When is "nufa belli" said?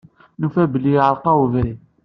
0.39-0.91